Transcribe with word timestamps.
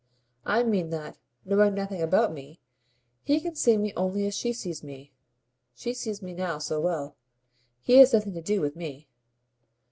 I 0.47 0.63
mean 0.63 0.89
that, 0.89 1.19
knowing 1.45 1.75
nothing 1.75 2.01
about 2.01 2.33
me, 2.33 2.59
he 3.21 3.39
can 3.39 3.53
see 3.53 3.77
me 3.77 3.93
only 3.95 4.25
as 4.25 4.33
she 4.33 4.51
sees 4.51 4.83
me. 4.83 5.13
She 5.75 5.93
sees 5.93 6.23
me 6.23 6.33
now 6.33 6.57
so 6.57 6.79
well. 6.81 7.15
He 7.83 7.97
has 7.99 8.11
nothing 8.15 8.33
to 8.33 8.41
do 8.41 8.61
with 8.61 8.75
me." 8.75 9.07